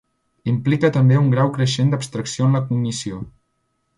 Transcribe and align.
Implica 0.51 0.89
també 0.95 1.19
un 1.19 1.27
grau 1.33 1.51
creixent 1.59 1.93
d'abstracció 1.93 2.47
en 2.49 2.59
la 2.59 2.65
cognició. 2.71 3.23